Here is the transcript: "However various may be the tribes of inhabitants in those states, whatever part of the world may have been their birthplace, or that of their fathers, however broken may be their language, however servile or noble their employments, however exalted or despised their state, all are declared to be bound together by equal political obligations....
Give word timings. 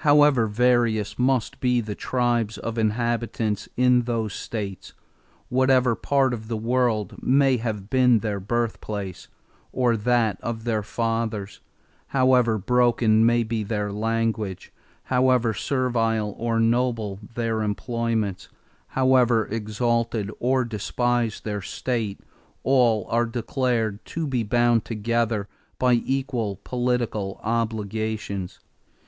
"However 0.00 0.46
various 0.46 1.18
may 1.18 1.38
be 1.60 1.82
the 1.82 1.94
tribes 1.94 2.56
of 2.56 2.78
inhabitants 2.78 3.68
in 3.76 4.02
those 4.02 4.32
states, 4.32 4.94
whatever 5.50 5.94
part 5.94 6.32
of 6.32 6.48
the 6.48 6.56
world 6.56 7.16
may 7.22 7.58
have 7.58 7.90
been 7.90 8.20
their 8.20 8.40
birthplace, 8.40 9.28
or 9.70 9.98
that 9.98 10.40
of 10.40 10.64
their 10.64 10.82
fathers, 10.82 11.60
however 12.06 12.56
broken 12.56 13.26
may 13.26 13.42
be 13.42 13.62
their 13.62 13.92
language, 13.92 14.72
however 15.02 15.52
servile 15.52 16.34
or 16.38 16.58
noble 16.58 17.18
their 17.34 17.62
employments, 17.62 18.48
however 18.86 19.44
exalted 19.48 20.30
or 20.38 20.64
despised 20.64 21.44
their 21.44 21.60
state, 21.60 22.20
all 22.62 23.06
are 23.10 23.26
declared 23.26 24.02
to 24.06 24.26
be 24.26 24.42
bound 24.42 24.86
together 24.86 25.48
by 25.78 25.92
equal 25.94 26.60
political 26.64 27.38
obligations.... 27.42 28.60